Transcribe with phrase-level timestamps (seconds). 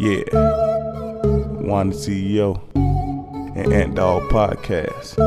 [0.00, 0.24] Yeah.
[1.60, 2.58] One CEO
[3.54, 5.18] and Ant Dog Podcast.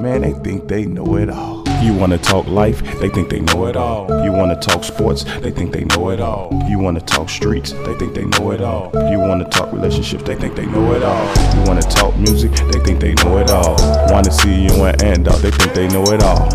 [0.00, 1.64] Man, they think they know it all.
[1.82, 4.06] You wanna talk life, they think they know it all.
[4.24, 6.52] You wanna talk sports, they think they know it all.
[6.68, 8.92] You wanna talk streets, they think they know it all.
[9.10, 11.26] You wanna talk relationships, they think they know it all.
[11.56, 13.74] You wanna talk music, they think they know it all.
[14.12, 16.48] Wanna see you and Ant Dog, they think they know it all.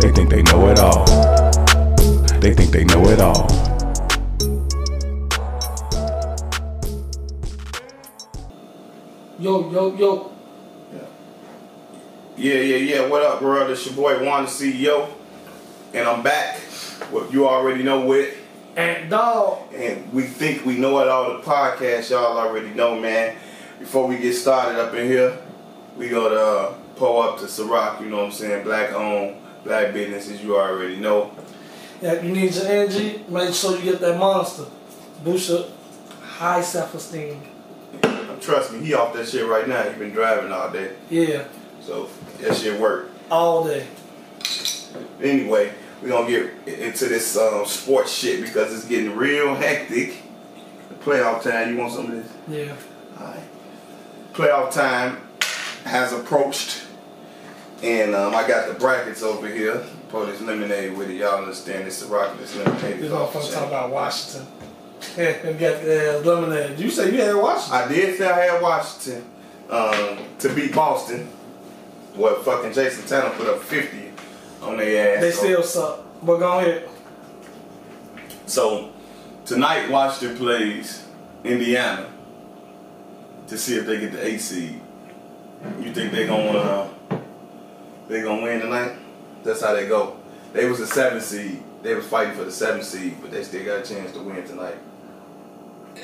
[0.00, 1.04] They think they know it all.
[2.40, 3.79] They think they know it all.
[9.40, 10.32] Yo, yo, yo.
[10.92, 11.00] Yeah,
[12.36, 12.76] yeah, yeah.
[12.76, 13.08] yeah.
[13.08, 13.70] What up, world?
[13.70, 15.08] It's your boy Juan the CEO,
[15.94, 16.58] and I'm back.
[17.10, 18.36] What you already know with,
[18.76, 19.72] And dog.
[19.74, 21.38] and we think we know it all.
[21.38, 23.36] The podcast y'all already know, man.
[23.78, 25.38] Before we get started up in here,
[25.96, 28.02] we gotta uh, pull up to Ciroc.
[28.02, 28.64] You know what I'm saying?
[28.64, 30.42] Black owned, black businesses.
[30.42, 31.30] You already know.
[32.02, 33.24] Yeah, you need your energy.
[33.26, 34.66] Make sure you get that monster.
[35.24, 35.64] Boost your
[36.20, 37.40] high self-esteem.
[38.40, 39.82] Trust me, he off that shit right now.
[39.82, 41.44] He been driving all day, Yeah,
[41.82, 42.08] so
[42.40, 43.10] that shit work.
[43.30, 43.86] all day.
[45.22, 50.22] Anyway, we gonna get into this um, sports shit because it's getting real hectic.
[51.04, 51.70] Playoff time.
[51.70, 52.32] You want some of this?
[52.48, 52.74] Yeah.
[53.20, 53.40] Alright.
[54.34, 55.18] Playoff time
[55.84, 56.82] has approached,
[57.82, 59.82] and um, I got the brackets over here.
[60.10, 61.14] Pour this lemonade with it.
[61.14, 63.58] Y'all understand this Ciroc, this lemonade We is gonna off the fucking chain.
[63.60, 64.46] talk about Washington.
[65.16, 66.78] Yeah, and get uh, lemonade.
[66.78, 67.82] You say you had Washington?
[67.82, 69.24] I did say I had Washington
[69.68, 71.26] um, to beat Boston.
[72.14, 74.10] What fucking Jayson Tatum put up 50
[74.62, 75.22] on their ass.
[75.22, 76.00] They still suck.
[76.22, 76.88] But go ahead.
[78.46, 78.92] So
[79.44, 81.06] tonight, Washington plays
[81.44, 82.10] Indiana
[83.48, 84.80] to see if they get the eight seed.
[85.80, 86.88] You think they gonna uh,
[88.08, 88.92] they gonna win tonight?
[89.44, 90.16] That's how they go.
[90.52, 91.62] They was a seven seed.
[91.82, 94.44] They was fighting for the seven seed, but they still got a chance to win
[94.46, 94.76] tonight.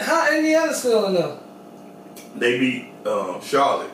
[0.00, 1.36] How Indiana still in there?
[2.36, 3.90] They beat um, Charlotte.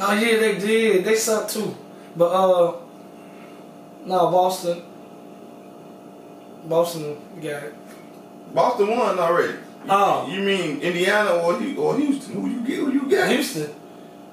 [0.00, 1.04] Oh yeah, they did.
[1.04, 1.76] They suck too.
[2.16, 2.76] But uh,
[4.04, 4.82] no, Boston.
[6.64, 7.74] Boston got it.
[8.54, 9.58] Boston won already.
[9.88, 10.28] Oh.
[10.28, 12.34] You mean Indiana or or Houston?
[12.34, 12.78] Who you get?
[12.78, 13.30] Who you got?
[13.30, 13.74] Houston.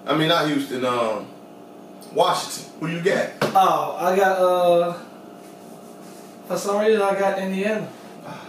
[0.06, 0.86] I mean not Houston.
[0.86, 1.28] Um,
[2.14, 2.72] Washington.
[2.80, 3.32] Who you got?
[3.42, 4.98] Oh, I got uh.
[6.48, 7.88] For some reason, I got Indiana.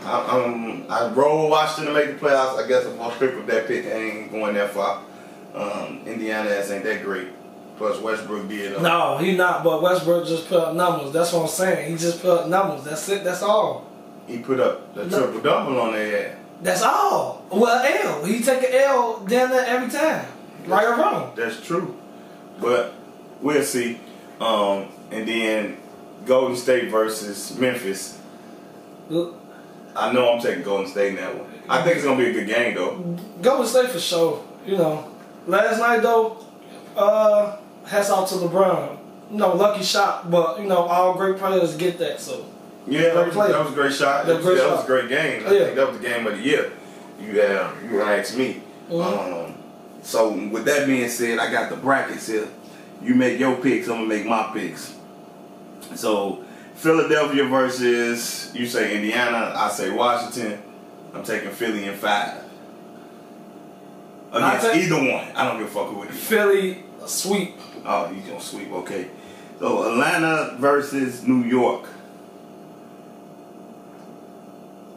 [0.04, 2.62] I, um, I roll Washington to make the playoffs.
[2.62, 3.86] I guess I'm stick with that pick.
[3.86, 5.02] I ain't going that far.
[5.54, 7.28] Um, Indiana ass ain't that great.
[7.76, 8.76] Plus Westbrook did.
[8.76, 9.62] Uh, No, he not.
[9.64, 11.12] But Westbrook just put up numbers.
[11.12, 11.90] That's what I'm saying.
[11.90, 12.84] He just put up numbers.
[12.84, 13.22] That's it.
[13.24, 13.86] That's all.
[14.26, 15.18] He put up the No.
[15.18, 16.36] triple double on their ass.
[16.62, 17.44] That's all.
[17.50, 18.24] Well, L.
[18.24, 20.24] He take an L down there every time.
[20.66, 21.32] Right or wrong.
[21.36, 21.94] That's true.
[22.60, 22.94] But
[23.42, 24.00] we'll see.
[24.40, 25.76] Um, and then
[26.24, 28.18] Golden State versus Memphis.
[29.10, 29.36] Look,
[29.96, 31.46] I know I'm taking Golden State in that one.
[31.68, 32.96] I think it's gonna be a good game though.
[33.42, 34.44] Golden State for sure.
[34.66, 35.08] You know,
[35.46, 36.44] last night though,
[36.96, 38.98] uh, hats off to LeBron.
[39.30, 42.20] You know, lucky shot, but you know, all great players get that.
[42.20, 42.44] So
[42.86, 44.26] Yeah, that was, that was a great shot.
[44.26, 45.46] That That was was, great that was a great game.
[45.46, 45.64] I Yeah.
[45.64, 46.72] think that was the game of the year.
[47.20, 48.62] You uh, you asked me.
[48.90, 49.46] Mhm.
[49.48, 49.54] Um,
[50.02, 52.46] so with that being said, I got the brackets here.
[53.02, 53.88] You make your picks.
[53.88, 54.94] I'm gonna make my picks.
[55.94, 56.44] So
[56.76, 59.52] Philadelphia versus you say Indiana.
[59.56, 60.62] I say Washington.
[61.14, 62.42] I'm taking Philly in five.
[64.32, 65.28] Against take- either one.
[65.34, 66.16] I don't give a fuck who it is.
[66.16, 67.54] Philly sweep.
[67.84, 68.70] Oh, you gonna sweep?
[68.72, 69.08] Okay.
[69.58, 71.88] So Atlanta versus New York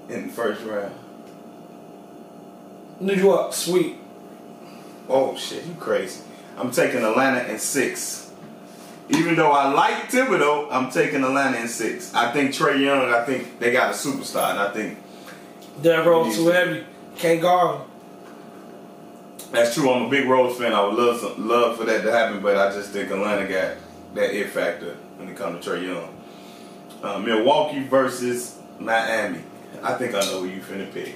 [0.09, 0.93] in the first round.
[2.99, 3.97] New York sweep.
[5.07, 6.21] Oh shit, you crazy?
[6.57, 8.28] I'm taking Atlanta in six.
[9.09, 12.13] Even though I like Thibodeau, I'm taking Atlanta in six.
[12.13, 13.11] I think Trae Young.
[13.11, 14.99] I think they got a superstar, and I think
[15.81, 16.83] Derrick Rose too heavy.
[17.17, 17.87] Can't guard him.
[19.51, 19.89] that's true.
[19.89, 20.73] I'm a big Rose fan.
[20.73, 23.77] I would love some, love for that to happen, but I just think Atlanta got
[24.15, 26.15] that it factor when it comes to Trae Young.
[27.01, 29.41] Uh, Milwaukee versus Miami.
[29.81, 31.15] I think I know who you finna pick.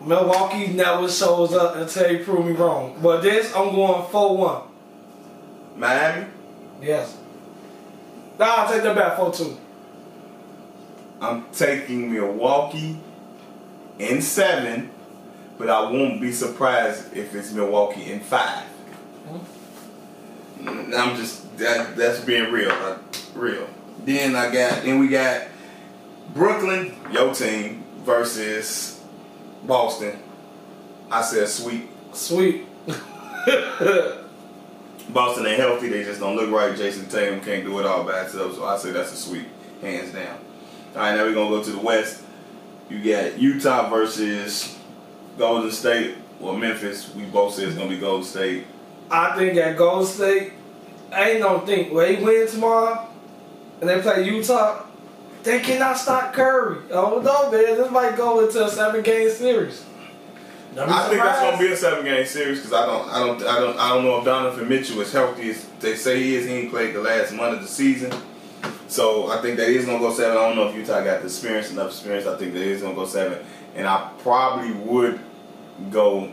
[0.00, 2.98] Milwaukee never shows up until you prove me wrong.
[3.02, 4.62] But this, I'm going 4 1.
[5.76, 6.26] Miami.
[6.80, 7.16] Yes.
[8.38, 9.58] Nah, I'll take that back 4 2.
[11.20, 12.98] I'm taking Milwaukee
[13.98, 14.90] in seven,
[15.56, 18.64] but I won't be surprised if it's Milwaukee in five.
[20.60, 22.98] Mm, I'm just that that's being real, uh,
[23.34, 23.68] real.
[24.04, 25.46] Then I got then we got
[26.34, 29.00] Brooklyn, your team versus
[29.62, 30.18] Boston.
[31.10, 31.88] I said sweep.
[32.12, 32.66] Sweet.
[35.10, 35.88] Boston ain't healthy.
[35.88, 36.76] They just don't look right.
[36.76, 38.54] Jayson Tatum can't do it all by himself.
[38.54, 39.46] So I say that's a sweep,
[39.80, 40.38] hands down.
[40.94, 42.22] All right, now we're gonna go to the West.
[42.88, 44.78] You got Utah versus
[45.38, 47.12] Golden State or Memphis.
[47.14, 48.66] We both said it's gonna be Golden State.
[49.10, 50.52] I think at Golden State,
[51.12, 51.92] I ain't gonna think.
[51.92, 53.08] When they win tomorrow
[53.80, 54.84] and they play Utah,
[55.42, 56.78] they cannot stop Curry.
[56.90, 59.84] Oh no, man, this might go into a seven game series.
[60.74, 63.42] Don't I think that's gonna be a seven game series because I don't, I don't,
[63.42, 66.46] I don't, I don't know if Donovan Mitchell is healthy as they say he is.
[66.46, 68.12] He ain't played the last month of the season,
[68.88, 70.36] so I think that is gonna go seven.
[70.36, 72.26] I don't know if Utah got the experience enough experience.
[72.26, 73.38] I think that is gonna go seven,
[73.76, 75.20] and I probably would
[75.90, 76.32] go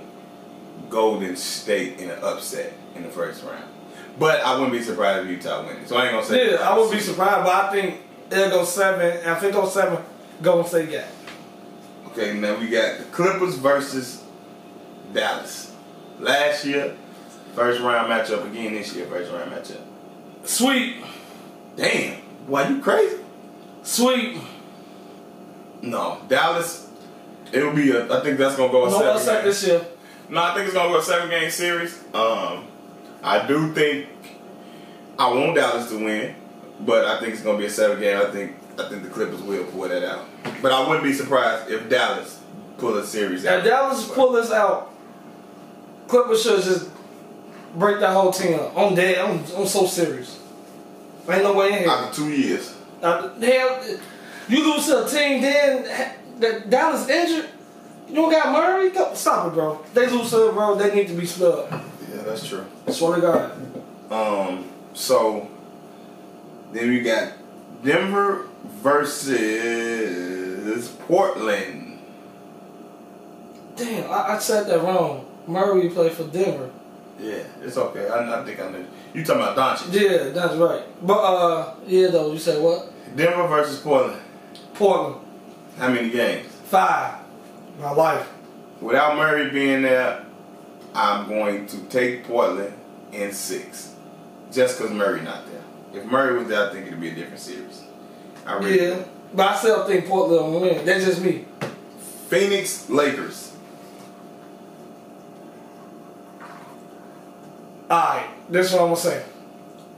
[0.90, 3.66] Golden State in an upset in the first round,
[4.18, 5.88] but I wouldn't be surprised if Utah wins.
[5.88, 6.52] So I ain't gonna say.
[6.54, 8.02] Yeah, I would be surprised, but I think
[8.32, 9.20] it'll go seven.
[9.24, 10.04] And if it goes seven,
[10.42, 10.96] Golden State got.
[11.02, 11.08] it.
[12.08, 14.21] Okay, now we got the Clippers versus
[15.13, 15.74] Dallas.
[16.19, 16.96] Last year,
[17.56, 19.81] first round matchup again this year, first round matchup.
[20.44, 20.98] Sweet,
[21.75, 22.18] Damn,
[22.48, 23.18] why you crazy?
[23.84, 24.38] sweet.
[25.81, 26.88] No, Dallas.
[27.52, 28.06] It'll be a.
[28.12, 29.16] I think that's gonna go a No seven.
[29.16, 29.86] upset this year.
[30.30, 32.00] No, I think it's gonna go a seven game series.
[32.13, 32.66] Um,
[33.24, 34.08] I do think
[35.19, 36.36] I want Dallas to win,
[36.81, 38.18] but I think it's gonna be a seven game.
[38.18, 40.25] I think I think the Clippers will pull that out.
[40.62, 42.40] But I wouldn't be surprised if Dallas
[42.78, 43.60] pull a series out.
[43.60, 44.91] If Dallas pull this out,
[46.12, 46.90] Clippers should just
[47.75, 48.78] break that whole team up.
[48.78, 49.18] I'm dead.
[49.18, 50.38] I'm, I'm so serious.
[51.30, 51.88] Ain't no way in here.
[51.88, 52.75] after two years.
[53.02, 53.81] Uh, hell,
[54.50, 57.50] you lose to a team then ha- that Dallas injured.
[58.10, 58.92] You don't got Murray.
[59.16, 59.81] Stop it, bro.
[59.94, 60.75] They lose to it, bro.
[60.75, 61.68] They need to be split.
[61.72, 61.81] Yeah,
[62.25, 62.66] that's true.
[62.86, 63.54] I Swear to God.
[64.12, 65.48] Um, so
[66.74, 67.31] then we got
[67.86, 68.48] Denver
[68.81, 69.30] versus
[71.08, 72.00] Portland.
[73.78, 75.28] Damn, I, I said that wrong.
[75.51, 76.69] Murray played for Denver.
[77.19, 78.07] Yeah, it's okay.
[78.07, 78.86] I, I think I know.
[79.13, 79.94] You talking about Doncic?
[79.94, 80.83] Yeah, that's right.
[81.06, 82.92] But uh, yeah, though you said what?
[83.15, 84.21] Denver versus Portland.
[84.74, 85.18] Portland
[85.77, 86.48] How many games?
[86.65, 87.15] five.
[87.80, 88.27] My life.
[88.80, 90.25] Without Murray being there,
[90.95, 92.74] I'm going to take Portland
[93.12, 93.94] in six,
[94.51, 96.01] just because Murray not there.
[96.01, 97.81] If Murray was there, I think it'd be a different series.
[98.45, 99.06] I really Yeah, do.
[99.36, 100.86] but I still think Portland will win.
[100.86, 101.45] That's just me.
[102.30, 103.50] Phoenix Lakers.
[107.92, 109.26] Alright, this is what I'm gonna say.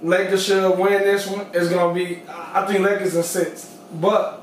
[0.01, 1.45] Lakers should win this one.
[1.53, 3.77] It's gonna be I think Lakers in six.
[3.93, 4.41] But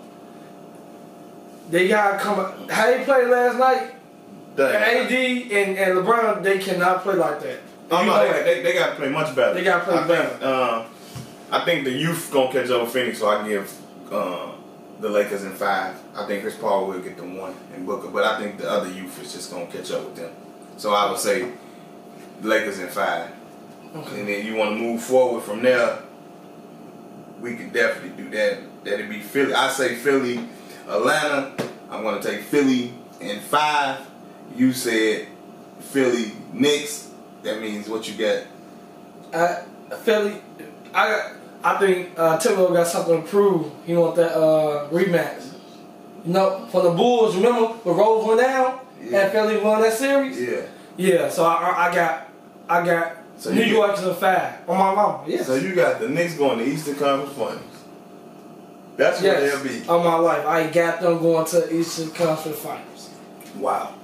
[1.69, 3.95] they gotta come how they played last night,
[4.57, 5.07] Dang.
[5.07, 7.59] AD and, and LeBron, they cannot play like that.
[7.91, 9.55] Oh no, they, they, they got to play much better.
[9.55, 10.85] They gotta play I Think, uh,
[11.51, 13.73] I think the youth gonna catch up with Phoenix, so I give
[14.13, 14.53] uh,
[15.01, 15.97] the Lakers in five.
[16.15, 18.89] I think Chris Paul will get the one and Booker, but I think the other
[18.89, 20.33] youth is just gonna catch up with them.
[20.77, 21.51] So I would say
[22.43, 23.31] Lakers in five,
[23.95, 25.99] and then you want to move forward from there.
[27.41, 28.59] We can definitely do that.
[28.85, 29.55] That'd be Philly.
[29.55, 30.41] I say Philly,
[30.89, 31.53] Atlanta.
[31.91, 33.99] I'm gonna take Philly in five.
[34.57, 35.29] You said
[35.81, 37.11] Philly, Knicks.
[37.43, 38.45] That means what you got.
[39.35, 39.63] I
[39.97, 40.41] Philly,
[40.95, 41.33] I
[41.65, 43.71] I think uh, Timberwolves got something to prove.
[43.87, 45.47] He want that uh, rematch.
[46.25, 49.21] You know, for the Bulls, remember when Rose went down Yeah.
[49.21, 50.39] and Philly won that series?
[50.41, 50.61] Yeah.
[50.99, 52.29] Yeah, so I- I got
[52.69, 55.25] I got So New you York to the five on my mama.
[55.27, 55.47] Yes.
[55.47, 57.63] So you got the Knicks going to Eastern Conference Finals.
[58.99, 59.63] That's what yes.
[59.63, 59.89] they'll be.
[59.89, 60.45] On my life.
[60.45, 63.11] I got them going to Eastern Conference Finals.
[63.57, 63.95] Wow.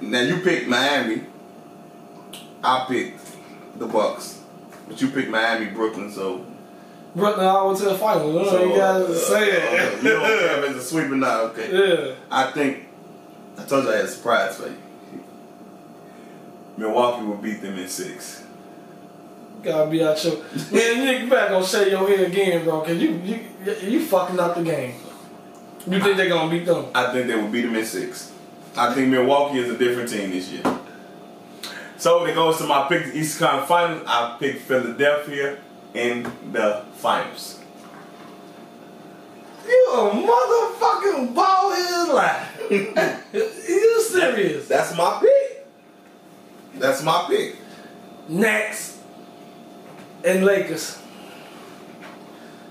[0.00, 1.22] Now you picked Miami.
[2.62, 3.20] I picked
[3.76, 4.40] the Bucks,
[4.86, 6.12] but you picked Miami, Brooklyn.
[6.12, 6.46] So,
[7.16, 8.44] Brooklyn all went to the finals.
[8.44, 10.02] You, so you gotta uh, say uh, it.
[10.02, 11.40] you don't care if it's a sweep or not.
[11.46, 12.06] Okay.
[12.08, 12.14] yeah.
[12.30, 12.86] I think
[13.58, 14.76] I told you I had a surprise for you.
[16.78, 18.44] Milwaukee will beat them in six.
[19.64, 20.36] Gotta be out your
[20.70, 21.22] man.
[21.24, 23.44] You better gonna shake your head again, bro, cause you you
[23.82, 24.94] you fucking up the game.
[25.88, 26.86] You think they're gonna beat them?
[26.94, 28.32] I think they will beat them in six.
[28.76, 30.62] I think Milwaukee is a different team this year.
[31.96, 35.58] So when it goes to my pick, the Eastern Conference Finals, I pick Philadelphia
[35.94, 37.58] in the finals.
[39.66, 42.48] You a motherfucking ball head lie.
[43.32, 44.68] you serious?
[44.68, 45.37] That's my pick.
[46.78, 47.56] That's my pick.
[48.28, 49.00] Nets
[50.24, 50.98] and Lakers.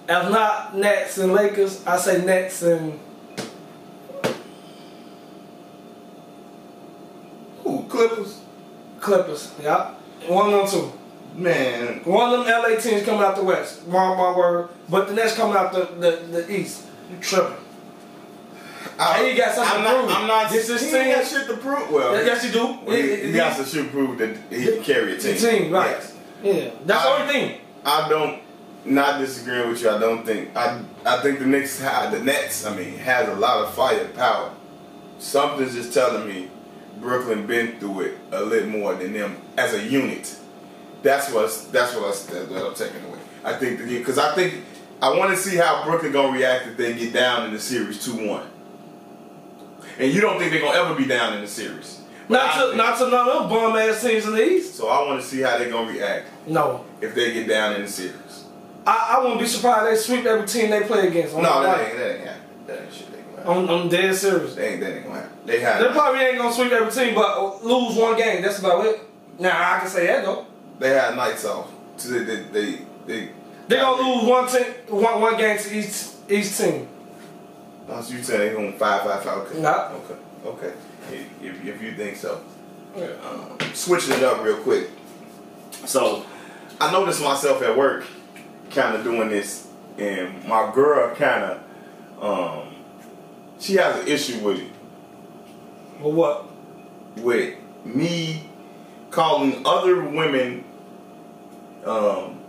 [0.09, 2.99] If not Nets and Lakers, I say Nets and
[7.63, 8.41] Who Clippers?
[8.99, 9.53] Clippers.
[9.61, 9.93] Yeah.
[10.27, 10.93] One of them two.
[11.35, 13.87] Man, One of them LA teams coming out the West.
[13.87, 14.69] Mark my word.
[14.89, 16.85] But the next coming out the, the, the East.
[17.11, 17.66] You tripping.
[18.99, 20.17] I, Hey, you got something I'm to not, prove.
[20.17, 20.51] I'm not.
[20.51, 21.13] This is he team.
[21.15, 21.91] got shit to prove.
[21.91, 22.65] Well, Yes, you do.
[22.65, 25.37] well, he, it- he has to prove that he can carry a the team.
[25.63, 25.91] team, right.
[25.91, 26.13] Yes.
[26.43, 26.69] Yeah.
[26.85, 27.61] That's the only thing.
[27.85, 28.41] I don't.
[28.85, 29.89] not disagreeing with you.
[29.89, 32.65] I don't think I I think the Knicks the Nets.
[32.65, 34.51] I mean, has a lot of firepower.
[35.19, 36.49] Something's just telling me
[36.99, 40.35] Brooklyn been through it a little more than them as a unit.
[41.03, 43.19] That's what's that's what, I, that's what I'm taking away.
[43.43, 44.63] I think because I think
[45.01, 48.03] I want to see how Brooklyn gonna react if they get down in the series
[48.03, 48.47] two one.
[49.99, 51.99] And you don't think they're gonna ever be down in the series.
[52.29, 54.75] But Not to think- not to none of them bum ass teams in the East.
[54.75, 56.83] so I want to see how they're gonna react No.
[57.01, 58.13] if they get down in the series.
[58.85, 61.33] I, I wouldn't be surprised they sweep every team they play against.
[61.35, 62.43] No, I'm not that ain't that ain't happening.
[62.67, 63.69] That ain't shit they gonna happen.
[63.69, 64.55] I'm, I'm dead serious.
[64.55, 65.37] They ain't that ain't gonna happen.
[65.45, 68.41] They have They probably ain't gonna sweep every team, but lose one game.
[68.41, 69.01] That's about it.
[69.39, 70.45] Now I can say that though.
[70.79, 71.67] they had nights off.
[71.97, 72.77] So they they they,
[73.07, 73.29] they
[73.67, 75.95] They gonna lose one team, one one game to each
[76.29, 76.87] each team.
[77.89, 79.37] Oh, so you saying they going five five five?
[79.47, 79.61] Okay.
[79.61, 79.91] Nah.
[79.91, 80.15] Okay.
[80.45, 80.73] Okay.
[81.41, 82.43] If, if, you think so.
[82.95, 84.89] Um, switching it up real quick.
[85.85, 86.25] So
[86.81, 88.05] I noticed myself at work
[88.71, 89.67] kind of doing this,
[89.97, 92.75] and my girl kind of um,
[93.59, 94.71] she has an issue with it.
[96.01, 96.47] But what?
[97.23, 98.49] with me
[99.11, 100.63] calling other women
[101.85, 102.39] um,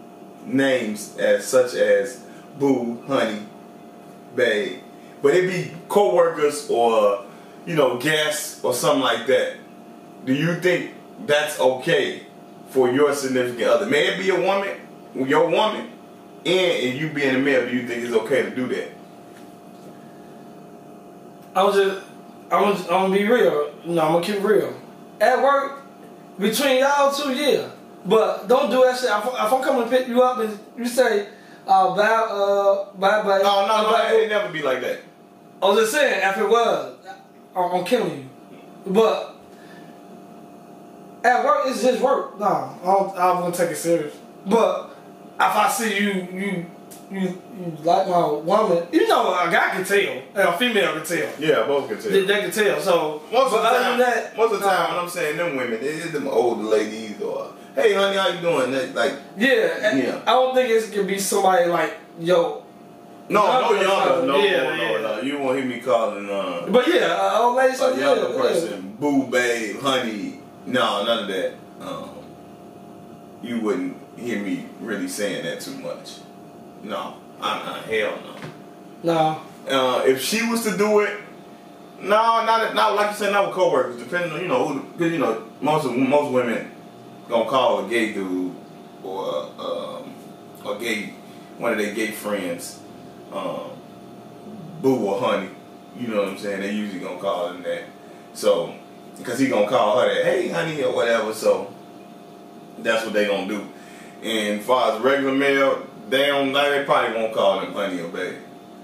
[0.44, 2.24] names as such as
[2.58, 3.46] boo, honey,
[4.34, 4.80] babe,
[5.22, 7.24] but it be co-workers or
[7.66, 9.56] you know guests or something like that.
[10.24, 10.94] Do you think
[11.26, 12.26] that's okay
[12.70, 13.86] for your significant other?
[13.86, 14.76] May it be a woman,
[15.14, 15.90] your woman,
[16.44, 18.92] and if you being a male, do you think it's okay to do that?
[21.54, 22.06] I was just,
[22.50, 23.72] I'm gonna, I'm gonna be real.
[23.84, 24.74] Know, I'm gonna keep real.
[25.20, 25.82] At work,
[26.38, 27.68] between y'all two, yeah.
[28.04, 29.10] But don't do that shit.
[29.10, 31.28] If, if I'm coming to pick you up and you say,
[31.68, 33.40] uh, bye, uh, bye, bye.
[33.44, 35.00] Oh no, no, bye, it never be like that.
[35.62, 36.96] I was just saying, if it was,
[37.54, 38.92] I'm, I'm killing you.
[38.92, 39.36] But
[41.24, 42.38] at work, it's just work.
[42.40, 44.16] No, I don't, I'm gonna take it serious.
[44.46, 44.96] But
[45.34, 46.66] if I see you, you,
[47.10, 49.98] you, you like my woman, you know, a guy can tell,
[50.34, 51.32] and a female can tell.
[51.40, 52.10] Yeah, both can tell.
[52.12, 52.80] They, they can tell.
[52.80, 55.36] So Most of the other time, than that, most of the time when I'm saying
[55.36, 58.70] them women, it is them older ladies or hey honey, how you doing?
[58.72, 60.22] That, like yeah, Yeah.
[60.26, 62.62] I don't think it can be somebody like yo.
[63.28, 65.00] no, no Younger younger, no, Yeah, no, yeah.
[65.00, 65.20] no, no.
[65.22, 68.40] You won't hear me calling uh, But yeah, uh, old lady, a yeah, younger yeah.
[68.42, 70.40] person, boo, babe, honey.
[70.66, 71.54] No, none of that.
[71.80, 72.10] Um,
[73.42, 76.16] you wouldn't hear me really saying that too much.
[76.82, 77.84] No, not.
[77.84, 78.36] Hell no.
[79.02, 79.40] No.
[79.68, 81.20] Uh, if she was to do it,
[82.00, 83.96] no, not not like you said, not with coworkers.
[83.98, 86.70] Depending on you know, who, cause you know most of, most women
[87.28, 88.54] gonna call a gay dude
[89.02, 90.14] or um,
[90.66, 91.12] a gay
[91.58, 92.80] one of their gay friends,
[93.32, 93.70] um,
[94.80, 95.50] boo or honey.
[95.98, 96.60] You know what I'm saying?
[96.60, 97.84] They usually gonna call him that.
[98.32, 98.74] So,
[99.18, 101.34] because he gonna call her that, hey honey or whatever.
[101.34, 101.74] So
[102.78, 103.66] that's what they gonna do.
[104.22, 106.52] And as far as regular male, they don't.
[106.52, 108.38] They probably won't call him honey or baby,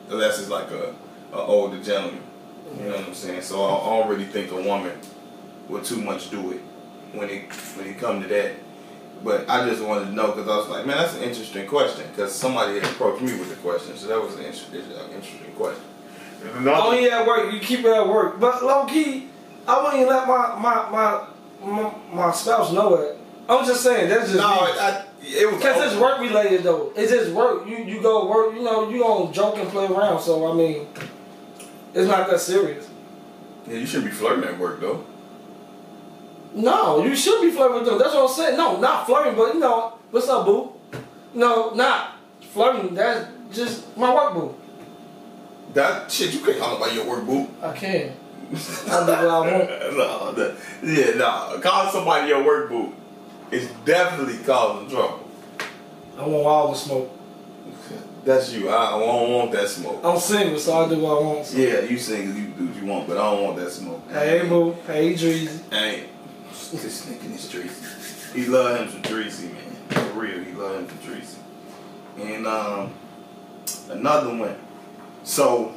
[0.08, 0.94] unless it's like a,
[1.32, 2.22] a older gentleman.
[2.78, 3.42] You know what I'm saying?
[3.42, 4.98] So I, I don't really think a woman
[5.68, 6.60] would too much do it
[7.12, 8.52] when it when it come to that.
[9.22, 12.06] But I just wanted to know because I was like, man, that's an interesting question
[12.10, 14.80] because somebody had approached me with the question, so that was an interesting,
[15.14, 15.82] interesting question.
[16.56, 17.52] Another- Oh yeah, at work.
[17.52, 18.38] You keep it at work.
[18.38, 19.28] But low key,
[19.66, 21.26] I wouldn't even let my my my
[21.64, 23.16] my, my spouse know it.
[23.48, 24.72] I'm just saying that's just no, me.
[24.78, 26.02] I, it was Cause it's oh.
[26.02, 26.92] work related though.
[26.94, 27.66] It's just work.
[27.66, 28.54] You you go work.
[28.54, 30.20] You know you gonna joke and play around.
[30.20, 30.86] So I mean,
[31.94, 32.88] it's not that serious.
[33.66, 35.04] Yeah, you shouldn't be flirting at work though.
[36.54, 37.98] No, you should be flirting with them.
[37.98, 38.56] That's what I'm saying.
[38.56, 40.72] No, not flirting, but you know, what's up, boo?
[41.32, 42.16] No, not
[42.52, 42.94] flirting.
[42.94, 44.54] That's just my work boo.
[45.72, 47.48] That shit, you can't call about your work, boo.
[47.60, 48.12] I can.
[48.52, 49.68] I do what I want.
[49.96, 51.58] no, the, yeah, no.
[51.60, 52.94] Call somebody your work boo
[53.54, 55.28] is definitely causing trouble.
[56.18, 57.10] I want all the smoke.
[58.24, 58.70] That's you.
[58.70, 60.00] I, don't want that smoke.
[60.02, 61.46] I'm single, so I do what I want.
[61.46, 61.58] So.
[61.58, 64.02] Yeah, you sing, you do what you want, but I don't want that smoke.
[64.10, 64.72] Hey, boo.
[64.86, 65.72] Hey, Dreezy.
[65.72, 66.08] Ain't
[66.72, 68.34] this nigga is Dreezy.
[68.34, 69.76] He love him some Dreezy, man.
[69.90, 71.36] For real, he love him some Dreezy.
[72.18, 72.94] And um,
[73.90, 74.56] another one.
[75.22, 75.74] So,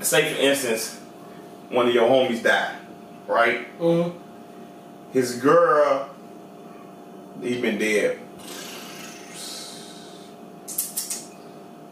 [0.00, 0.98] say for instance,
[1.70, 2.76] one of your homies died,
[3.26, 3.78] right?
[3.78, 4.18] Mm-hmm.
[5.12, 6.08] His girl,
[7.42, 8.18] he been dead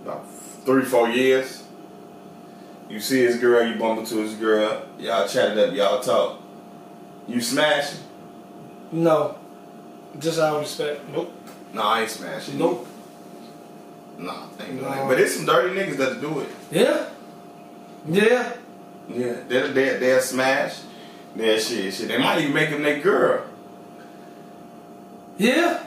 [0.02, 0.26] about
[0.64, 1.64] three, four years.
[2.88, 6.40] You see his girl, you bump into his girl, y'all chatted up, y'all talk.
[7.28, 8.00] You smashing?
[8.90, 9.38] No.
[10.18, 11.08] Just out of respect.
[11.10, 11.32] Nope.
[11.72, 12.58] Nah, I ain't smashing.
[12.58, 12.86] Nope.
[14.18, 15.06] Nah, ain't No.
[15.06, 16.48] But it's some dirty niggas that do it.
[16.72, 17.08] Yeah.
[18.08, 18.52] Yeah.
[19.08, 20.80] Yeah, they're, they're, they're smash.
[21.36, 22.08] They're shit, shit.
[22.08, 23.44] They might even make him their girl.
[25.40, 25.82] Yeah.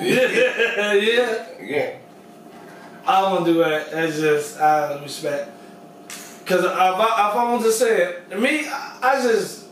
[0.00, 0.92] Yeah.
[0.94, 1.46] yeah.
[1.60, 1.96] Yeah.
[3.04, 3.90] I don't want to do that.
[3.90, 5.50] That's just out of respect.
[6.46, 9.66] Cause if I, if I want to say it, me, I, just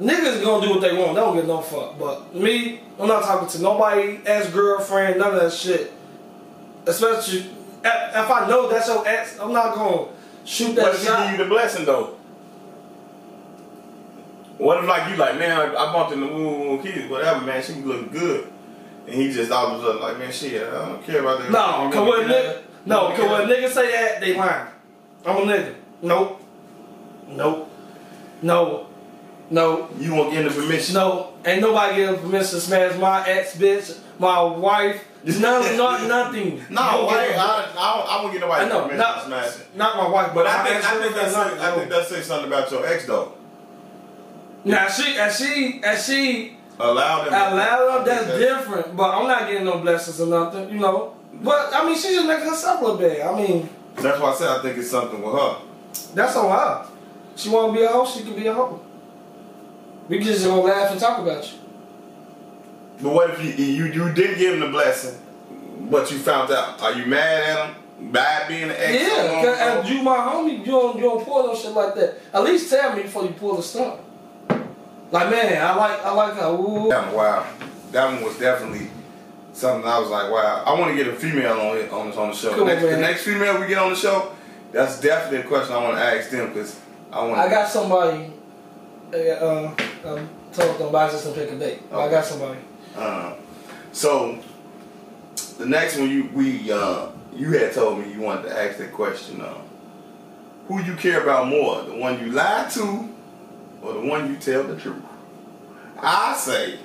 [0.00, 1.14] niggas gonna do what they want.
[1.14, 1.98] They don't get no fuck.
[1.98, 5.92] But me, I'm not talking to nobody, ex girlfriend, none of that shit.
[6.86, 7.46] Especially if,
[7.84, 10.08] if I know that's your ex, I'm not gonna
[10.44, 11.30] shoot that she shot.
[11.30, 12.15] give you the blessing though?
[14.58, 17.62] What if like you like, man, I, I bumped into Woo Woo Kids, whatever, man,
[17.62, 18.50] she look good.
[19.06, 21.50] And he just all of a sudden like, man, shit, I don't care about that.
[21.50, 24.66] No, cause when nigga, no, cause when niggas say that, they lying.
[25.24, 25.74] I'm a nigga.
[26.02, 26.40] Nope.
[27.28, 27.70] Nope.
[28.42, 28.86] No.
[29.50, 29.88] No.
[29.98, 30.94] You won't get the permission.
[30.94, 31.34] No.
[31.44, 35.40] Ain't nobody getting permission to smash my ex bitch, my wife, none,
[35.76, 36.64] not nothing.
[36.70, 39.76] No, I, I, I, I won't get nobody I know, permission not- to smash it.
[39.76, 42.48] Not my wife, but, But I think I think that's I think that says something
[42.48, 43.34] about your ex though.
[44.66, 47.32] Now she, as she, as she Allow them.
[47.32, 48.96] allowed them, that's different.
[48.96, 51.14] But I'm not getting no blessings or nothing, you know.
[51.34, 53.20] But I mean, she just making herself look bad.
[53.20, 55.56] I mean, That's why I said I think it's something with her.
[56.14, 56.86] that's on her.
[57.36, 58.80] She want to be a hoe, she can be a hoe.
[60.08, 61.58] We just gonna laugh and talk about you.
[63.02, 65.18] But what if you you you did give him the blessing,
[65.90, 66.80] but you found out?
[66.82, 68.12] Are you mad at him?
[68.12, 69.02] Bad being an ex?
[69.02, 69.42] Yeah,
[69.80, 72.18] cause you my homie, you don't you don't pull no shit like that.
[72.32, 74.00] At least tell me before you pull the stunt.
[75.10, 76.36] Like man, I like I like.
[76.42, 76.88] Ooh.
[76.88, 77.46] That one, wow.
[77.92, 78.90] That one was definitely
[79.52, 80.64] something I was like, wow.
[80.66, 82.50] I want to get a female on it on, on the show.
[82.50, 84.32] Come on, next, the next female we get on the show,
[84.72, 86.80] that's definitely a question I want to ask them because
[87.12, 87.38] I want.
[87.38, 88.32] I got somebody.
[89.12, 91.82] Uh, uh, um, told them buy just to pick a date.
[91.92, 92.58] I got somebody.
[92.96, 93.34] Uh,
[93.92, 94.38] so
[95.58, 98.92] the next one you we uh, you had told me you wanted to ask that
[98.92, 99.40] question.
[99.40, 99.58] Uh,
[100.68, 103.08] who you care about more, the one you lied to,
[103.86, 105.02] or the one you tell the truth?
[106.00, 106.78] I say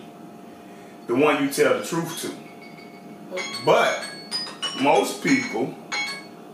[1.07, 2.31] the one you tell the truth to.
[3.65, 4.05] But
[4.81, 5.73] most people,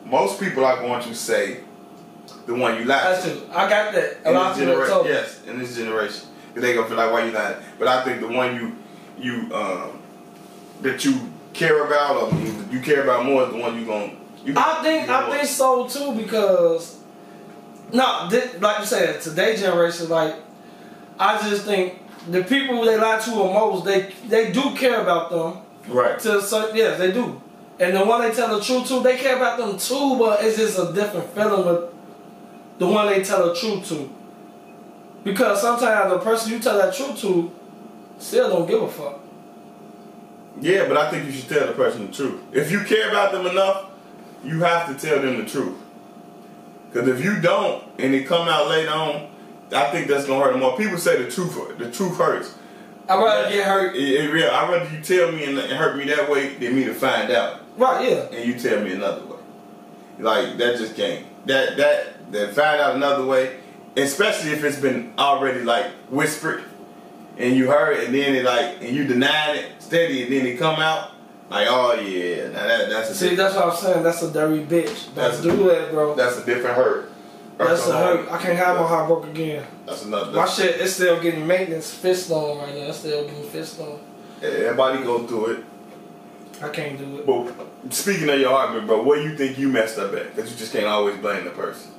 [0.06, 1.62] most people are going to say
[2.46, 3.32] the one you lie That's to.
[3.32, 3.48] true.
[3.52, 4.18] I got that.
[4.26, 6.98] A In lot this of people generation, told yes, in this generation, they gonna feel
[6.98, 7.58] like why you lying.
[7.78, 8.76] But I think the one you
[9.20, 10.00] you um,
[10.82, 11.20] that you
[11.54, 14.14] care about or you, you care about more is the one you gonna.
[14.46, 16.97] You I think I think so too because
[17.94, 20.36] no, thi- like you said, today's generation, like
[21.20, 25.30] I just think the people they lie to the most, they they do care about
[25.30, 25.58] them.
[25.88, 26.20] right.
[26.20, 27.42] To so yes, they do.
[27.80, 30.58] And the one they tell the truth to, they care about them too, but it's
[30.58, 31.92] just a different feeling with
[32.80, 34.10] the one they tell the truth to.
[35.24, 37.52] Because sometimes the person you tell that truth to
[38.18, 39.20] still don't give a fuck.
[40.60, 42.42] Yeah, but I think you should tell the person the truth.
[42.52, 43.92] If you care about them enough,
[44.44, 45.76] you have to tell them the truth.
[46.92, 49.30] Because if you don't, and it come out later on,
[49.72, 50.78] I think that's gonna hurt them more.
[50.78, 51.78] People say the truth.
[51.78, 52.56] The truth hurts.
[53.10, 53.96] I'd rather get hurt.
[53.96, 54.50] It, real.
[54.50, 57.32] I'd rather you tell me and, and hurt me that way than me to find
[57.32, 57.62] out.
[57.78, 58.38] Right, yeah.
[58.38, 59.38] and you tell me another way.
[60.20, 61.26] Like that just can't.
[61.48, 63.60] That that that find out another way,
[63.96, 66.64] especially if it's been already like whispered,
[67.38, 70.58] and you heard, and then it like and you denied it steady, and then it
[70.58, 71.12] come out
[71.50, 74.04] like, oh yeah, now that that's a See, that's what I'm saying.
[74.04, 75.14] That's a dirty bitch.
[75.14, 76.16] That's do that, bro.
[76.16, 77.12] that's a different hurt.
[77.58, 78.32] That's a Hurt.
[78.32, 79.66] I can't have my heart broke again.
[79.86, 80.32] That's another.
[80.32, 82.82] My shit is still getting maintenance fist on right now.
[82.82, 84.00] It's still getting fist on.
[84.44, 85.66] everybody go through it.
[86.62, 87.26] I can't do it.
[87.26, 90.36] But speaking of your heartbreak, bro, where you think you messed up at?
[90.36, 91.92] Because you just can't always blame the person.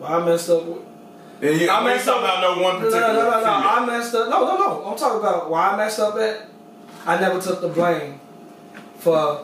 [0.00, 0.82] But I messed up with.
[1.40, 3.52] And you, I messed up- about no one particular no, no, no, no.
[3.52, 4.28] I messed up.
[4.28, 4.86] No, no, no.
[4.86, 6.48] I'm talking about why I messed up at.
[7.06, 8.20] I never took the blame
[8.98, 9.38] for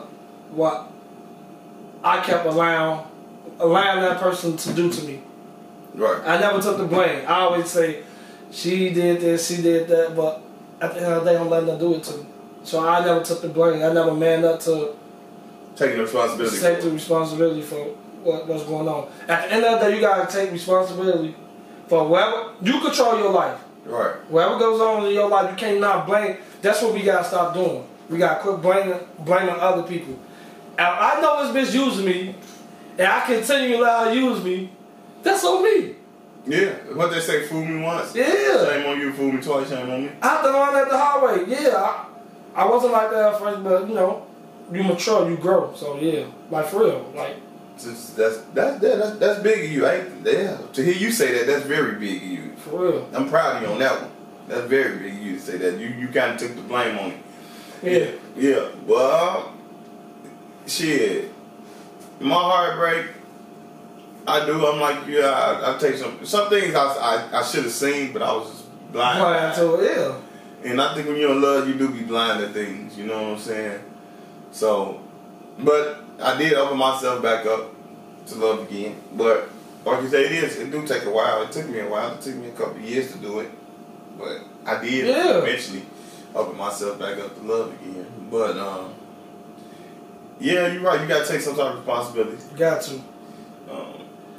[0.51, 0.89] what
[2.03, 3.05] I kept allowing
[3.59, 5.21] allowing that person to do to me.
[5.93, 6.21] Right.
[6.25, 7.25] I never took the blame.
[7.27, 8.03] I always say,
[8.51, 10.41] she did this, she did that, but
[10.79, 12.25] at the end of the day, I'm letting her do it to me.
[12.63, 13.83] So I never took the blame.
[13.83, 14.95] I never manned up to
[15.75, 16.59] Taking the responsibility.
[16.59, 17.75] take the responsibility for
[18.23, 19.09] what, what's going on.
[19.27, 21.35] At the end of the day, you gotta take responsibility
[21.87, 23.59] for whatever you control your life.
[23.89, 24.15] Right.
[24.29, 26.37] Whatever goes on in your life, you can't not blame.
[26.61, 27.87] That's what we gotta stop doing.
[28.07, 30.13] We gotta quit blaming blaming other people.
[30.73, 32.35] If I know this bitch using me,
[32.97, 34.71] and I continue to allow use me.
[35.23, 35.95] That's on me.
[36.45, 38.15] Yeah, what they say, fool me once.
[38.15, 38.65] Yeah.
[38.65, 40.11] Shame on you, fool me twice, shame on me.
[40.21, 41.45] I have to learn that the hard way.
[41.47, 42.05] Yeah, I,
[42.55, 44.25] I wasn't like that at first, but you know,
[44.71, 45.73] you mature, you grow.
[45.75, 47.35] So yeah, like for real, like
[47.81, 49.85] Just- That's that's that, that's that's big of you.
[49.85, 50.57] I ain't, yeah.
[50.73, 52.51] To hear you say that, that's very big of you.
[52.57, 53.09] for real.
[53.13, 54.11] I'm proud of you on that one.
[54.49, 55.77] That's very big of you to say that.
[55.79, 57.17] You you kind of took the blame on it.
[57.81, 58.11] Yeah.
[58.35, 58.69] Yeah.
[58.85, 59.53] Well,
[60.67, 61.31] shit.
[62.19, 63.07] My heartbreak.
[64.27, 64.65] I do.
[64.67, 65.29] I'm like, yeah.
[65.29, 68.49] I, I take some some things I I, I should have seen, but I was
[68.49, 69.19] just blind.
[69.19, 70.69] Blind to yeah.
[70.71, 72.97] And I think when you're in love, you do be blind to things.
[72.97, 73.79] You know what I'm saying?
[74.51, 74.99] So,
[75.59, 77.69] but I did open myself back up
[78.27, 79.49] to love again, but
[79.85, 80.57] like you say, it is.
[80.57, 81.41] It do take a while.
[81.43, 82.13] It took me a while.
[82.13, 83.49] It took me a couple of years to do it,
[84.17, 85.37] but I did Yeah.
[85.37, 85.83] eventually
[86.35, 88.05] open myself back up to love again.
[88.29, 88.93] But um,
[90.39, 91.01] yeah, you're right.
[91.01, 92.95] You gotta take some type of responsibility You got to.
[93.71, 93.93] um,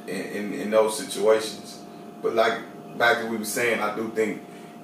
[0.07, 1.79] in, in in those situations.
[2.21, 2.59] But like
[2.97, 4.41] back to what we were saying, I do think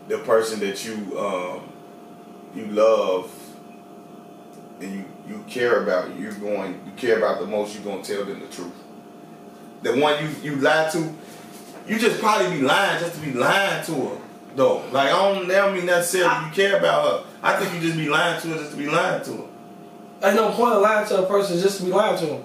[0.08, 1.70] the person that you um,
[2.56, 3.32] you love
[4.82, 7.76] and you you care about, you're going you care about the most.
[7.76, 8.72] You're gonna tell them the truth.
[9.84, 11.14] The one you you lied to,
[11.88, 14.18] you just probably be lying just to be lying to her.
[14.56, 17.26] Though, like I don't, that don't mean necessarily you care about her.
[17.44, 19.44] I think you just be lying to her just to be lying to her.
[20.24, 22.44] Ain't no point of lying to a person just to be lying to them.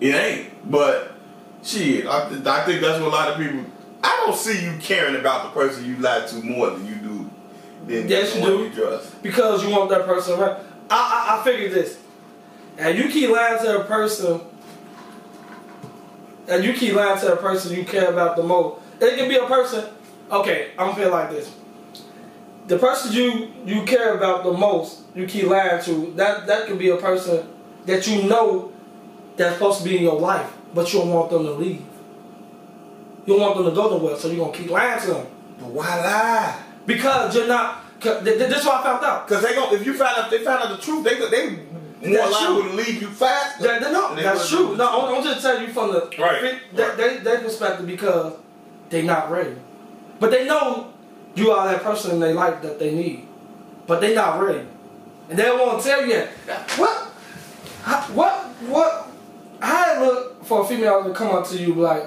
[0.00, 0.70] It ain't.
[0.70, 1.12] But
[1.62, 3.64] shit, I, th- I think that's what a lot of people.
[4.02, 7.30] I don't see you caring about the person you lied to more than you do
[7.86, 8.64] than Yes, the you one do.
[8.64, 9.22] you trust.
[9.22, 10.64] because you want that person around.
[10.88, 11.98] I, I, I figured this.
[12.78, 14.40] And you keep lying to a person,
[16.48, 18.80] and you keep lying to a person you care about the most.
[19.00, 19.84] It can be a person.
[20.30, 21.52] Okay, I'm gonna feel like this.
[22.68, 26.12] The person you you care about the most, you keep lying to.
[26.16, 27.46] That that could be a person
[27.86, 28.72] that you know
[29.36, 31.82] that's supposed to be in your life, but you don't want them to leave.
[33.26, 35.26] You don't want them to go nowhere, so you're gonna keep lying to them
[35.60, 36.58] But why lie?
[36.86, 37.80] because you're not.
[38.00, 39.28] Cause th- th- this is what I found out.
[39.28, 41.58] Because they gon' if you find out they found out the truth, they they
[42.02, 42.62] That's true.
[42.68, 43.62] to leave you faster.
[43.62, 44.76] That, that- no, that's true.
[44.76, 47.24] No, I'm, I'm just telling you from the Right, they, right.
[47.24, 48.34] they, perspective because
[48.90, 49.54] they not ready,
[50.18, 50.92] but they know
[51.34, 53.26] you are that person in their life that they need,
[53.86, 54.66] but they not ready,
[55.30, 56.70] and they won't tell you that.
[56.72, 57.08] what,
[58.10, 59.08] what, what.
[59.60, 62.04] How it look for a female to come up to you like,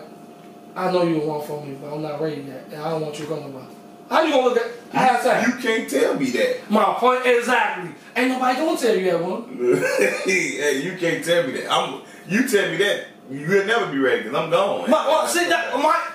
[0.76, 3.18] I know you want from me, but I'm not ready yet, and I don't want
[3.18, 3.66] you going nowhere.
[4.10, 4.72] How you gonna look at?
[4.96, 5.48] That?
[5.48, 6.72] You can't tell me that.
[6.72, 7.92] My point exactly.
[8.16, 9.58] Ain't nobody gonna tell you that one.
[10.26, 11.72] hey, you can't tell me that.
[11.72, 12.02] I'm.
[12.28, 13.08] You tell me that.
[13.30, 14.90] You'll never be ready because I'm gone.
[14.90, 16.12] My, well, see that my.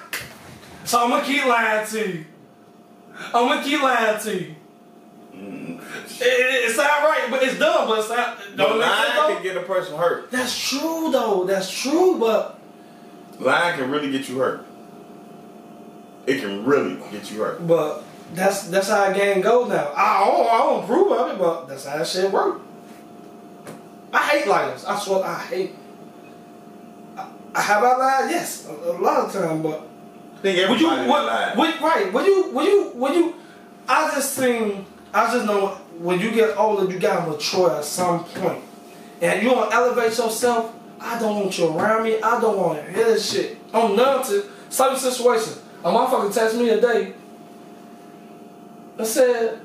[0.84, 2.24] So I'm gonna keep lying to you.
[3.34, 4.54] I'm gonna keep lying to you.
[5.34, 5.80] Mm.
[6.20, 7.88] It, it, it sound right, but it's dumb.
[7.88, 8.38] But it's not.
[8.56, 10.30] Don't lying can get a person hurt.
[10.30, 11.44] That's true though.
[11.44, 12.60] That's true, but
[13.40, 14.66] Lying can really get you hurt.
[16.26, 17.66] It can really get you hurt.
[17.66, 19.92] but that's that's how a game goes now.
[19.96, 22.60] I don't I don't approve of it, but that's how that shit work.
[24.12, 24.84] I hate liars.
[24.84, 25.74] I swear I hate.
[27.54, 28.30] I, have I lied?
[28.30, 29.86] Yes, a, a lot of time, but.
[30.36, 31.58] I think Would you, everybody what, lied.
[31.58, 33.34] would, right, would you, would you, would you,
[33.86, 38.24] I just think, I just know when you get older, you gotta mature at some
[38.24, 38.62] point.
[39.20, 43.04] And you wanna elevate yourself, I don't want you around me, I don't wanna hear
[43.04, 43.58] this shit.
[43.74, 45.60] I'm numb to certain situations.
[45.84, 47.12] A motherfucker text me today
[48.98, 49.60] and said,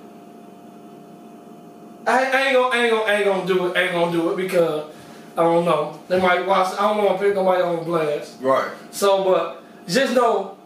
[2.08, 4.12] I, I ain't gonna, I ain't gonna, I ain't gonna do it, I ain't gonna
[4.12, 4.92] do it because
[5.38, 6.00] I don't know.
[6.08, 8.42] They might watch, I don't wanna pick nobody on blast.
[8.42, 8.72] Right.
[8.92, 10.58] So, but just know,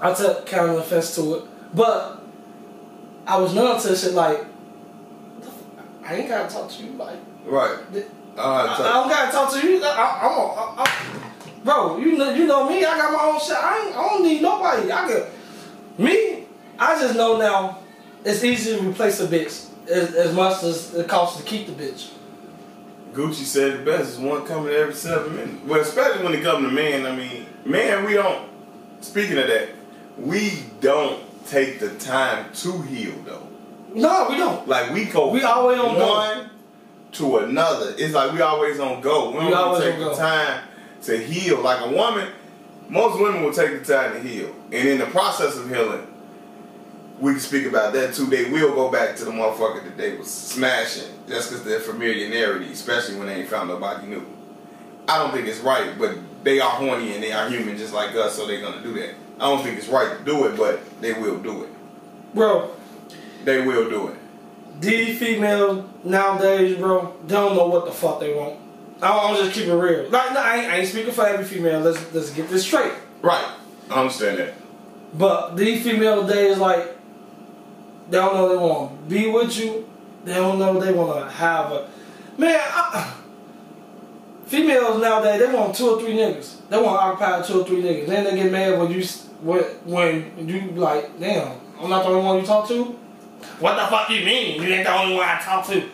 [0.00, 2.22] I took kind of offense to it, but
[3.26, 4.44] I was numb to shit like,
[6.04, 7.78] I ain't gotta talk to you like, Right.
[8.36, 8.76] I.
[8.80, 9.82] I, don't gotta talk to you.
[9.82, 12.84] I, I'm, a, I, I, bro, you know, you know me.
[12.84, 13.56] I got my own shit.
[13.56, 14.90] I, ain't, I don't need nobody.
[14.90, 15.26] I could,
[15.98, 16.35] me.
[16.78, 17.78] I just know now,
[18.24, 21.72] it's easy to replace a bitch as, as much as it costs to keep the
[21.72, 22.10] bitch.
[23.12, 25.64] Gucci said it best is one coming every seven minutes.
[25.64, 27.06] Well, especially when it comes to men.
[27.06, 28.48] I mean, man, we don't.
[29.00, 29.70] Speaking of that,
[30.18, 33.46] we don't take the time to heal though.
[33.94, 34.68] No, we don't.
[34.68, 35.30] Like we go.
[35.30, 36.08] We always on go.
[36.08, 36.50] one
[37.12, 37.94] to another.
[37.96, 39.30] It's like we always on go.
[39.30, 40.16] We We don't take the go.
[40.16, 40.64] time
[41.02, 41.60] to heal.
[41.62, 42.28] Like a woman,
[42.90, 46.06] most women will take the time to heal, and in the process of healing,
[47.20, 48.26] we can speak about that too.
[48.26, 52.70] They will go back to the motherfucker that they was smashing just because they're familiarity,
[52.72, 54.24] especially when they ain't found nobody new.
[55.08, 58.14] I don't think it's right, but they are horny and they are human just like
[58.14, 59.14] us, so they're gonna do that.
[59.40, 61.70] I don't think it's right to do it, but they will do it.
[62.34, 62.70] Bro,
[63.44, 64.16] They will do it.
[64.80, 68.58] these females nowadays, bro, don't know what the fuck they want.
[69.02, 70.08] I'm I'm just keeping it real.
[70.10, 71.80] Like, no, I ain't, I ain't speaking for every female.
[71.80, 72.92] Let's let's get this straight.
[73.22, 73.46] Right.
[73.90, 74.54] I understand that.
[75.14, 76.95] But these female days, like,
[78.10, 79.88] they don't know they want to be with you.
[80.24, 81.88] They don't know they want to have a
[82.36, 82.60] man.
[82.60, 83.14] I,
[84.46, 86.68] females nowadays, they want two or three niggas.
[86.68, 88.06] They want to occupy two or three niggas.
[88.06, 89.04] Then they get mad when you
[89.42, 92.84] when when you like, damn, I'm not the only one you talk to.
[93.60, 94.62] What the fuck you mean?
[94.62, 95.88] You ain't the only one I talk to.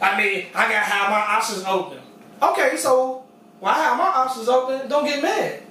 [0.00, 1.98] I mean, I gotta have my options open.
[2.42, 3.24] Okay, so
[3.60, 4.88] why have my options open?
[4.88, 5.62] Don't get mad.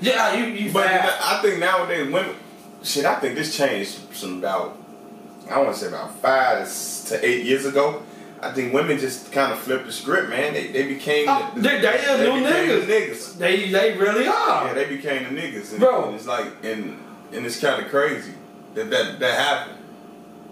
[0.00, 1.18] Yeah, you you But fat.
[1.22, 2.34] I think nowadays women,
[2.82, 4.76] shit, I think this changed from about,
[5.50, 6.68] I want to say about five
[7.08, 8.02] to eight years ago.
[8.42, 10.52] I think women just kind of flipped the script, man.
[10.54, 12.86] They they became Oh, the, they- they are new became niggas.
[12.86, 13.38] The niggas.
[13.38, 14.66] They they really are.
[14.66, 16.06] Yeah, they became the niggas, and, Bro.
[16.06, 16.98] and it's like and
[17.32, 18.32] and it's kind of crazy
[18.74, 19.78] that that that happened,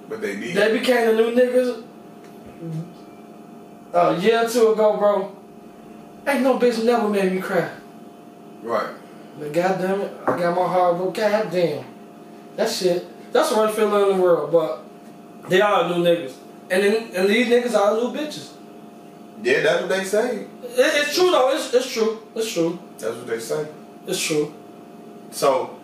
[0.09, 0.57] but they did.
[0.57, 1.83] They became the new niggas
[3.93, 5.37] a year or two ago, bro.
[6.27, 7.71] Ain't no bitch never made me cry.
[8.63, 8.95] right.
[9.39, 11.15] But goddamn it, I got my heart broke.
[11.15, 11.85] Goddamn.
[12.57, 13.05] That shit.
[13.33, 14.84] That's the worst feeling in the world, but
[15.49, 16.35] they are new niggas.
[16.71, 18.53] And then, and these niggas are new bitches.
[19.43, 20.37] Yeah, that's what they say.
[20.39, 22.23] It, it's true though, it's, it's true.
[22.35, 22.79] It's true.
[22.99, 23.67] That's what they say.
[24.07, 24.53] It's true.
[25.31, 25.79] So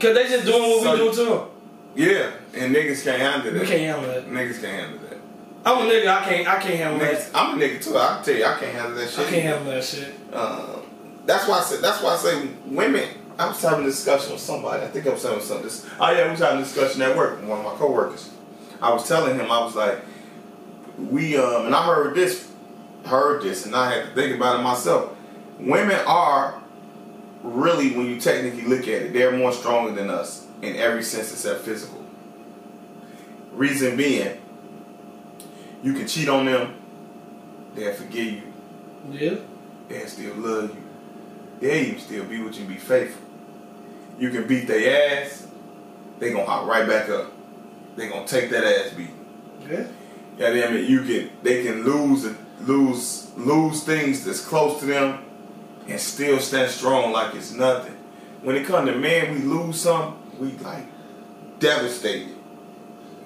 [0.00, 1.48] Cause they just doing what So- we do to them.
[1.94, 3.60] yeah, and niggas can't handle that.
[3.60, 4.28] We can't handle that.
[4.28, 5.18] Niggas can't handle that.
[5.66, 7.38] I'm a nigga, I can't I can't handle Niggas, that.
[7.40, 7.96] I'm a nigga too.
[7.96, 9.18] I can tell you, I can't handle that shit.
[9.26, 10.12] I can't handle that shit.
[10.34, 10.82] Um,
[11.24, 11.80] that's why I said.
[11.80, 13.08] That's why I say women.
[13.38, 14.82] I was having a discussion with somebody.
[14.84, 15.64] I think I was having something.
[15.64, 18.30] This, oh yeah, we was having a discussion at work with one of my coworkers.
[18.80, 19.98] I was telling him I was like,
[20.98, 22.50] we um, and I heard this,
[23.06, 25.16] heard this, and I had to think about it myself.
[25.58, 26.60] Women are
[27.42, 31.32] really, when you technically look at it, they're more stronger than us in every sense
[31.32, 32.04] except physical.
[33.52, 34.40] Reason being,
[35.82, 36.74] you can cheat on them,
[37.74, 38.42] they'll forgive you,
[39.12, 39.34] Yeah.
[39.88, 40.83] they'll still love you.
[41.64, 43.22] They'll even still be with you, be faithful.
[44.18, 45.46] You can beat their ass,
[46.18, 47.32] they gonna hop right back up.
[47.96, 49.08] They gonna take that ass beat.
[49.66, 49.86] Yeah.
[50.36, 54.84] Yeah, I mean, you can they can lose and lose lose things that's close to
[54.84, 55.24] them
[55.88, 57.96] and still stand strong like it's nothing.
[58.42, 60.84] When it comes to men, we lose some, we like
[61.60, 62.36] devastated.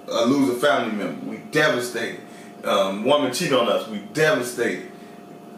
[0.07, 2.20] Uh, lose a family member, we devastated.
[2.62, 4.92] Um, woman cheat on us, we devastated.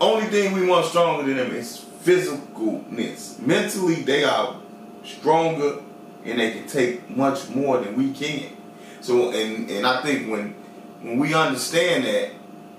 [0.01, 3.39] Only thing we want stronger than them is physicalness.
[3.41, 4.57] Mentally, they are
[5.05, 5.81] stronger
[6.25, 8.57] and they can take much more than we can.
[9.01, 10.55] So, and and I think when
[11.03, 12.31] when we understand that,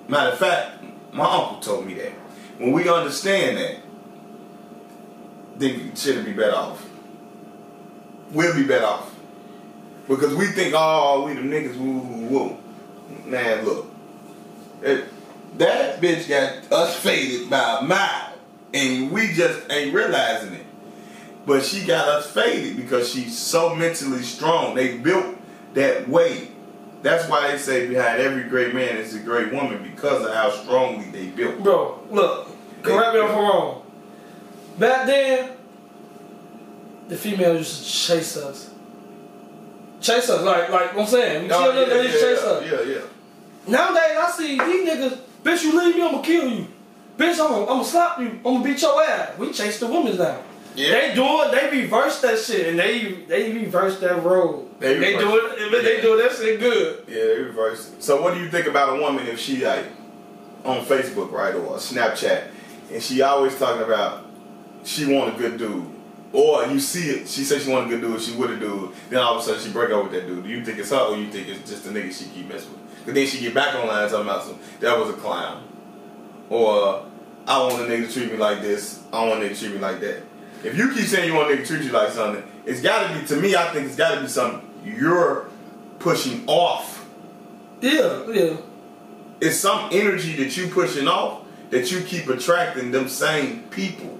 [0.07, 2.11] matter of fact, my uncle told me that.
[2.57, 3.77] When we understand that,
[5.57, 6.85] then we shouldn't be better off.
[8.31, 9.13] We'll be better off.
[10.07, 12.57] Because we think, oh, we the niggas, woo, woo, woo.
[13.25, 13.87] Man, look.
[14.81, 15.05] It,
[15.57, 18.30] that bitch got us faded by a mile.
[18.73, 20.65] And we just ain't realizing it.
[21.45, 24.75] But she got us faded because she's so mentally strong.
[24.75, 25.35] They built
[25.73, 26.49] that way.
[27.01, 30.51] That's why they say behind every great man is a great woman because of how
[30.51, 31.63] strongly they built.
[31.63, 32.47] Bro, look,
[32.83, 33.81] correct me if I'm wrong.
[34.77, 35.51] Back then,
[37.07, 38.69] the females used to chase us.
[39.99, 41.47] Chase us, like like I'm saying.
[41.47, 42.65] We oh, they yeah, used to chase us.
[42.65, 43.01] yeah, yeah, yeah.
[43.67, 46.67] Nowadays, I see these niggas, bitch, you leave me, I'm gonna kill you.
[47.21, 49.37] Bitch, I'm gonna, I'm gonna slap you, I'm gonna beat your ass.
[49.37, 50.41] We chase the women now.
[50.75, 50.91] Yeah.
[50.91, 54.71] They do it, they reverse that shit, and they they reverse that road.
[54.79, 57.03] They They, do it, but they do that shit good.
[57.07, 58.01] Yeah, they reverse it.
[58.01, 59.85] So what do you think about a woman if she like
[60.65, 62.47] on Facebook, right, or Snapchat,
[62.91, 64.25] and she always talking about
[64.83, 65.85] she want a good dude,
[66.33, 68.93] or you see it, she said she want a good dude, she with a dude,
[69.11, 70.43] then all of a sudden she break up with that dude.
[70.43, 72.71] Do you think it's her, or you think it's just the nigga she keep messing
[72.71, 73.05] with?
[73.05, 75.67] Cause then she get back online talking about some that was a clown,
[76.49, 77.10] or
[77.47, 79.53] I don't want a nigga to treat me like this, I don't want a nigga
[79.53, 80.23] to treat me like that.
[80.63, 83.07] If you keep saying you want a nigga to treat you like something, it's got
[83.07, 83.55] to be to me.
[83.55, 85.49] I think it's got to be something you're
[85.99, 87.05] pushing off
[87.81, 88.57] Yeah, yeah.
[89.39, 94.19] it's some energy that you pushing off that you keep attracting them same people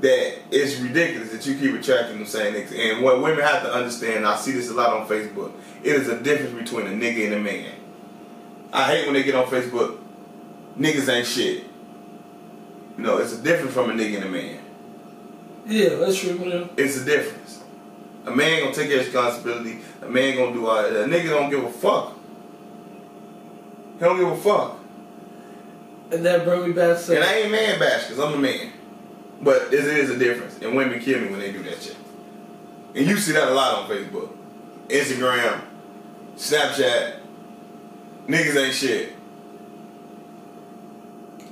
[0.00, 2.76] that it's ridiculous that you keep attracting them same niggas.
[2.78, 6.08] And what women have to understand, I see this a lot on Facebook, it is
[6.08, 7.72] a difference between a nigga and a man.
[8.72, 9.98] I hate when they get on Facebook,
[10.78, 11.64] niggas ain't shit.
[12.96, 14.60] No, it's a difference from a nigga and a man.
[15.66, 16.38] Yeah, that's true.
[16.44, 16.66] Yeah.
[16.76, 17.62] It's a difference.
[18.24, 19.80] A man gonna take his responsibility.
[20.02, 20.92] A man gonna do all that.
[20.92, 22.14] A nigga don't give a fuck.
[23.94, 24.78] He don't give a fuck.
[26.12, 28.72] And that brought me back to And I ain't man bash because I'm a man.
[29.42, 30.58] But there is a difference.
[30.62, 31.96] And women kill me when they do that shit.
[32.94, 34.30] And you see that a lot on Facebook,
[34.88, 35.60] Instagram,
[36.36, 37.16] Snapchat.
[38.26, 39.15] Niggas ain't shit.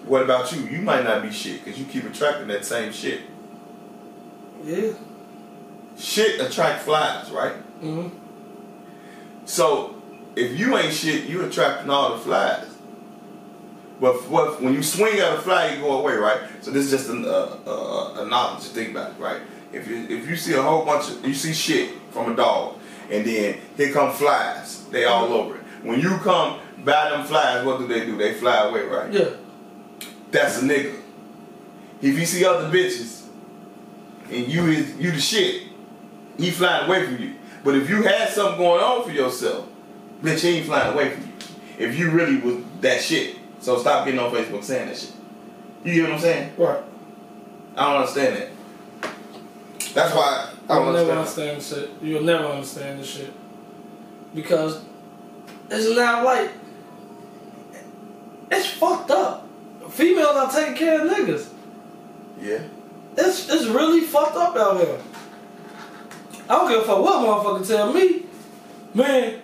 [0.06, 0.62] What about you?
[0.62, 3.20] You might not be shit because you keep attracting that same shit.
[4.64, 4.92] yeah.
[5.96, 7.54] Shit attract flies, right?
[7.80, 8.08] hmm
[9.46, 9.94] So
[10.36, 12.66] if you ain't shit, you attracting all the flies.
[14.00, 16.40] But what, when you swing at a fly, you go away, right?
[16.62, 17.12] So this is just a,
[17.70, 19.40] a, a knowledge to think about, it, right?
[19.72, 22.76] If you if you see a whole bunch of you see shit from a dog,
[23.10, 25.62] and then here come flies, they all over it.
[25.84, 28.16] When you come by them flies, what do they do?
[28.16, 29.12] They fly away, right?
[29.12, 29.30] Yeah.
[30.34, 30.96] That's a nigga.
[32.02, 33.22] If you see other bitches,
[34.28, 35.68] and you is you the shit,
[36.36, 37.34] he flying away from you.
[37.62, 39.68] But if you had something going on for yourself,
[40.20, 41.32] bitch, he ain't flying away from you.
[41.78, 43.36] if you really was that shit.
[43.60, 45.12] So stop getting on Facebook saying that shit.
[45.84, 46.52] You get what I'm saying?
[46.58, 46.82] Right.
[47.76, 49.12] I don't understand that.
[49.94, 51.50] That's why I You'll don't never understand.
[51.50, 51.90] understand shit.
[52.02, 53.32] You'll never understand this shit.
[54.34, 54.82] Because
[55.70, 56.50] it's not like
[58.50, 59.43] it's fucked up.
[59.90, 61.48] Females are taking care of niggas.
[62.40, 62.62] Yeah.
[63.16, 64.98] It's it's really fucked up out here.
[66.48, 68.26] I don't give a fuck what motherfucker tell me.
[68.92, 69.40] Man,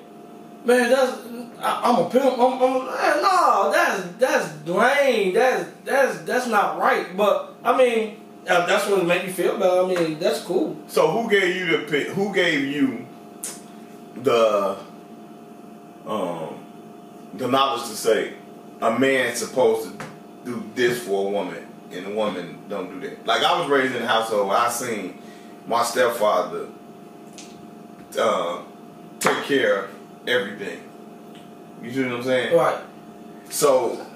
[0.64, 1.18] man, that's
[1.60, 2.38] I, I'm a pimp.
[2.38, 5.34] I'm, I'm man, no, that's that's lame.
[5.34, 7.16] That's that's that's not right.
[7.16, 9.82] But I mean, uh, that's what make me feel better.
[9.82, 10.76] I mean, that's cool.
[10.88, 12.08] So who gave you the pick?
[12.08, 13.06] Who gave you
[14.16, 14.78] the
[16.06, 16.64] um
[17.34, 18.34] the knowledge to say
[18.80, 20.04] a man's supposed to
[20.44, 23.26] do this for a woman and a woman don't do that?
[23.26, 25.18] Like I was raised in a household where I seen
[25.66, 26.68] my stepfather
[28.18, 28.62] uh,
[29.18, 29.90] take care of
[30.26, 30.82] everything.
[31.82, 32.56] You see what I'm saying?
[32.56, 32.82] Right.
[33.48, 34.06] So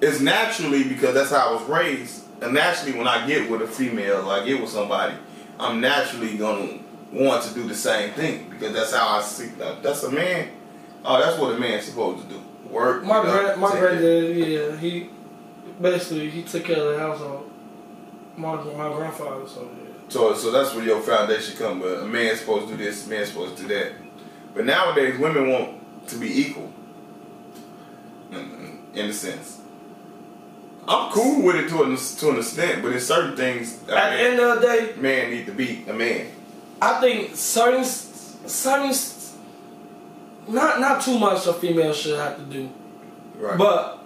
[0.00, 2.24] it's naturally because that's how I was raised.
[2.42, 5.14] And naturally, when I get with a female, like get with somebody,
[5.58, 6.78] I'm naturally gonna
[7.12, 9.46] want to do the same thing because that's how I see.
[9.58, 9.82] That.
[9.82, 10.48] That's a man.
[11.04, 12.40] Oh, that's what a man's supposed to do.
[12.68, 13.04] Work.
[13.04, 15.10] My you know, grand, my granddad, yeah, he
[15.80, 17.50] basically he took care of the household.
[18.36, 19.90] My my grandfather, so yeah.
[20.08, 21.80] So, so that's where your foundation come.
[21.80, 23.92] But a man's supposed to do this, a man's supposed to do that.
[24.54, 26.72] But nowadays, women want to be equal.
[28.32, 29.60] In, in a sense,
[30.86, 34.22] I'm cool with it to an to an extent, but in certain things, At the
[34.22, 36.26] end of the day, man need to be a man.
[36.80, 38.94] I think certain certain
[40.48, 42.70] not not too much a female should have to do,
[43.38, 43.58] Right.
[43.58, 43.99] but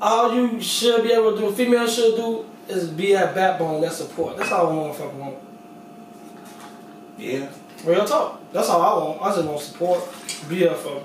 [0.00, 3.92] all you should be able to do, female should do, is be that backbone, that
[3.92, 4.36] support.
[4.36, 5.36] That's all a motherfucker want.
[7.18, 7.48] yeah,
[7.84, 8.40] Real talk.
[8.52, 9.22] That's all I want.
[9.22, 11.02] I just want support, be there for.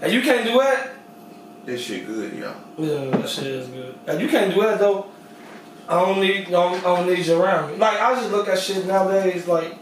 [0.00, 0.90] And you can't do that.
[1.64, 2.54] this shit good, y'all.
[2.76, 3.98] Yeah, that shit is good.
[4.06, 5.06] And you can't do that though.
[5.88, 7.76] I don't need, I don't, I don't need you around me.
[7.78, 9.46] Like I just look at shit nowadays.
[9.46, 9.74] Like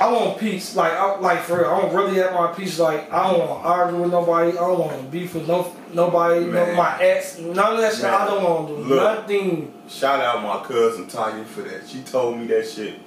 [0.00, 0.74] I want peace.
[0.74, 2.78] Like I, like for real, I don't really have my peace.
[2.78, 4.52] Like I don't want to argue with nobody.
[4.52, 6.46] I don't want to beef with no nobody.
[6.46, 7.38] No, my ex.
[7.38, 8.04] None of that shit.
[8.04, 9.20] I don't want to do Look.
[9.20, 9.74] nothing.
[9.88, 11.86] Shout out my cousin Tanya for that.
[11.86, 12.98] She told me that shit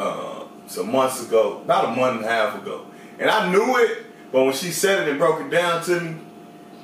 [0.00, 2.86] uh, some months ago, about a month and a half ago.
[3.18, 6.16] And I knew it, but when she said it and broke it down to me,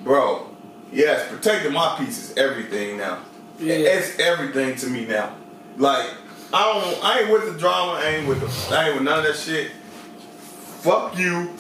[0.05, 0.49] bro,
[0.93, 3.19] yes, protecting my peace is everything now.
[3.59, 3.75] Yeah.
[3.75, 5.37] It's everything to me now.
[5.77, 6.09] Like,
[6.53, 9.21] I don't I ain't with the drama, I ain't with the I ain't with none
[9.21, 9.71] of that shit.
[10.83, 11.51] Fuck you.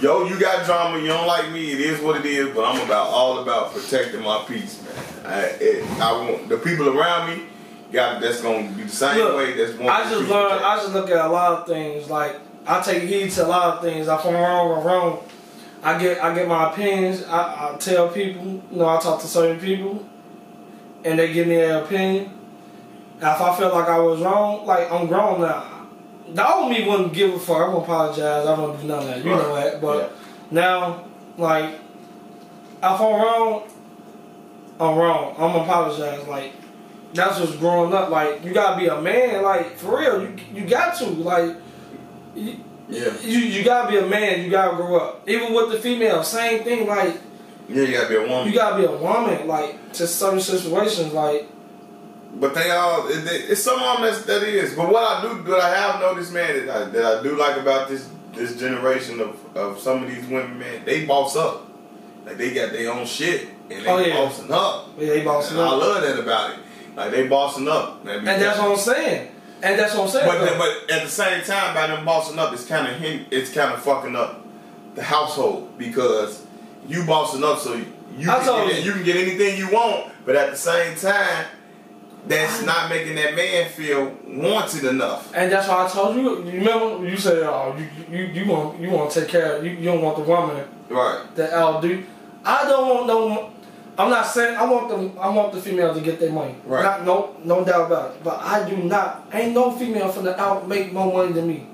[0.00, 2.84] Yo, you got drama, you don't like me, it is what it is, but I'm
[2.84, 4.94] about all about protecting my peace, man.
[5.26, 7.44] I, it, I want the people around me
[7.92, 10.64] got that's gonna be the same Look, way that's want I just learned.
[10.64, 12.08] I just look at a lot of things.
[12.08, 12.36] Like
[12.66, 14.08] I take heed to a lot of things.
[14.08, 15.24] If I'm wrong or wrong,
[15.82, 17.24] I get I get my opinions.
[17.24, 18.62] I, I tell people.
[18.70, 20.06] You know, I talk to certain people,
[21.04, 22.39] and they give me their opinion.
[23.22, 25.64] If I felt like I was wrong, like I'm grown now.
[26.32, 27.56] The old me wouldn't give a fuck.
[27.58, 28.46] I wouldn't apologize.
[28.46, 29.18] I wouldn't do none of that.
[29.18, 29.64] You know Right.
[29.72, 29.80] that.
[29.80, 30.12] But
[30.50, 31.04] now,
[31.36, 31.80] like, if
[32.82, 33.62] I'm wrong,
[34.78, 35.34] I'm wrong.
[35.38, 36.26] I'm gonna apologize.
[36.26, 36.52] Like,
[37.12, 38.08] that's just growing up.
[38.10, 39.42] Like, you gotta be a man.
[39.42, 41.06] Like, for real, you you got to.
[41.06, 41.56] Like,
[42.34, 42.56] you,
[42.88, 43.10] Yeah.
[43.22, 44.42] you you gotta be a man.
[44.42, 45.28] You gotta grow up.
[45.28, 46.86] Even with the female, same thing.
[46.86, 47.14] Like,
[47.68, 48.46] Yeah, you gotta be a woman.
[48.48, 49.46] you gotta be a woman.
[49.46, 51.12] Like, to certain situations.
[51.12, 51.48] Like,
[52.34, 54.74] But they all it, it- it's some of them that's, that is.
[54.74, 57.56] But what I do, what I have noticed, man, that I, that I do like
[57.56, 61.66] about this this generation of, of some of these women, man, they boss up.
[62.24, 64.14] Like they got their own shit and they Oh, yeah.
[64.14, 64.88] bossing up.
[64.98, 66.58] yeah, they bossing And I love that about it.
[66.96, 68.06] Like they bossing up.
[68.06, 69.32] And that's what I'm saying.
[69.62, 70.26] And that's what I'm saying.
[70.26, 73.74] But but at the same time, by them bossing up, it's kind of it's kind
[73.74, 74.44] of fucking up
[74.94, 76.44] the household because
[76.88, 77.86] you bossing up, so you
[78.26, 78.84] can get, you.
[78.84, 81.46] you can get anything you want, but at the same time,
[82.26, 85.32] that's not making that man feel wanted enough.
[85.34, 86.44] And that's why I told you.
[86.44, 89.56] You remember you said, "Oh, you you you want you want to take care.
[89.56, 91.24] Of, you you don't want the woman Right.
[91.36, 92.04] that I'll do."
[92.44, 93.50] I don't want no.
[93.98, 95.18] I'm not saying I want them.
[95.20, 96.54] I want the female to get their money.
[96.64, 96.82] Right.
[96.82, 98.24] Not, no no doubt about it.
[98.24, 99.26] But I do not.
[99.32, 101.66] Ain't no female from the out make more money than me.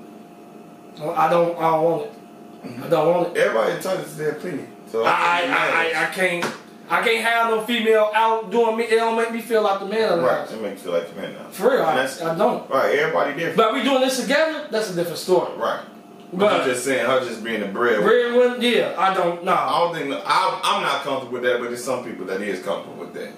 [0.99, 1.57] I don't.
[1.57, 2.13] I don't want it.
[2.65, 2.83] Mm-hmm.
[2.83, 3.39] I don't want it.
[3.39, 4.67] Everybody entitled to their opinion.
[4.91, 6.45] So I I, I, I, I can't.
[6.89, 8.85] I can't have no female out doing me.
[8.85, 10.39] It don't make me feel like the man of the Right.
[10.39, 10.51] house.
[10.53, 11.49] It makes you feel like the man now.
[11.51, 12.69] For real, I, I don't.
[12.69, 12.95] Right.
[12.95, 13.57] Everybody different.
[13.57, 14.67] But we doing this together.
[14.71, 15.51] That's a different story.
[15.57, 15.81] right.
[16.31, 18.01] But, But you're just saying her just being a bread.
[18.03, 19.53] One, yeah, I don't know.
[19.53, 22.61] I don't think I, I'm not comfortable with that, but there's some people that is
[22.63, 23.31] comfortable with that.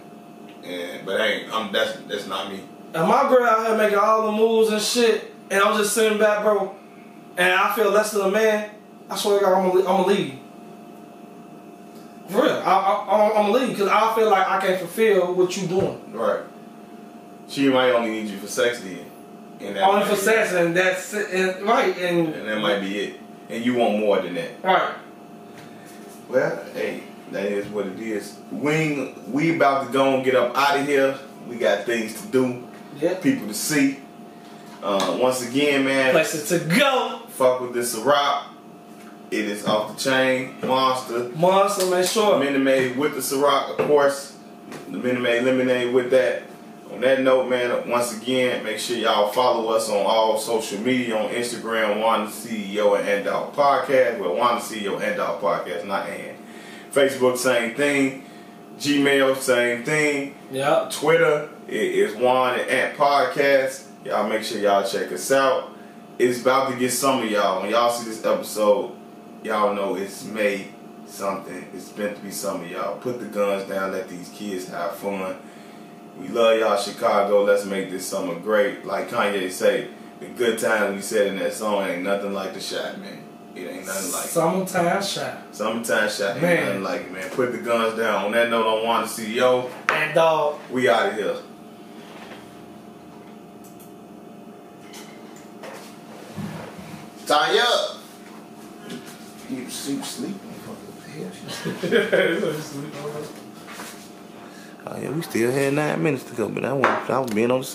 [0.68, 1.48] And but hey.
[1.52, 2.62] I'm that's that's not me.
[2.96, 6.18] And my girl out here making all the moves and shit, and I'm just sitting
[6.18, 6.76] back, bro,
[7.38, 8.72] and I feel less than a man.
[9.08, 10.40] I swear to God, I'm gonna, I'm gonna leave.
[12.30, 15.56] For real, I, I, I'm gonna leave because I feel like I can't fulfill what
[15.58, 16.14] you're doing.
[16.14, 16.42] Right.
[17.48, 19.06] She might only need you for sex then.
[19.60, 23.20] And that Only for sex, and that's and, right, and And that might be it.
[23.50, 24.52] And you want more than that.
[24.64, 24.94] right.
[26.30, 28.38] Well, hey, that is what it is.
[28.52, 31.18] We we about to go and get up out of here.
[31.48, 32.68] We got things to do,
[33.02, 33.16] Yeah.
[33.16, 34.00] people to see.
[34.84, 37.22] Uh, once again, man, Places to go.
[37.30, 38.44] fuck with this Ciroc.
[39.32, 41.30] It is off the chain, monster.
[41.36, 42.40] Monster, man, sure.
[42.40, 44.36] Minute Maid with the Ciroc, of course.
[44.90, 46.44] The Minute Maid lemonade with that.
[46.92, 51.16] On that note, man, once again, make sure y'all follow us on all social media
[51.16, 54.20] on Instagram, Wanda CEO and End Dog Podcast.
[54.20, 56.36] Well, Wanda CEO and Dog Podcast, not and.
[56.92, 58.26] Facebook, same thing.
[58.80, 60.36] Gmail, same thing.
[60.52, 60.90] Yeah.
[60.92, 63.86] Twitter it is Juan and Ant Podcast.
[64.04, 65.70] Y'all make sure y'all check us out.
[66.18, 67.62] It's about to get some of y'all.
[67.62, 68.96] When y'all see this episode,
[69.44, 70.74] y'all know it's made
[71.06, 71.68] something.
[71.74, 72.98] It's meant to be some of y'all.
[72.98, 75.38] Put the guns down, let these kids have fun.
[76.20, 77.44] We love y'all, Chicago.
[77.44, 78.86] Let's make this summer great.
[78.86, 79.88] Like Kanye say,
[80.20, 83.24] the good times we said in that song ain't nothing like the shot, man.
[83.56, 84.30] It ain't nothing like it.
[84.30, 85.38] Summertime shot.
[85.56, 86.66] Summertime shot ain't Man.
[86.66, 87.30] nothing like it, man.
[87.32, 88.26] Put the guns down.
[88.26, 89.70] On that note, I want to see yo.
[89.90, 90.60] And dog.
[90.72, 91.36] We out of here.
[97.26, 97.99] Tie up.
[99.50, 100.36] You sleep?
[104.88, 107.52] Oh yeah, we still had nine minutes to go, but I want I was being
[107.52, 107.66] on the